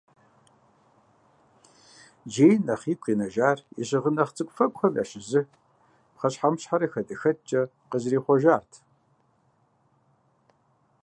Джейн 2.29 2.61
нэхъ 2.67 2.87
игу 2.91 3.01
къинэжар 3.03 3.57
и 3.81 3.83
щыгъын 3.87 4.15
нэхъ 4.17 4.33
цӏыкӏуфэкӏухэм 4.35 4.97
ящыщ 5.01 5.25
зы 5.31 5.41
пхъэщхьэмыщхьэрэ 6.15 6.87
хадэхэкӏкӏэ 6.93 7.61
къызэрихъуэжарт. 7.89 8.71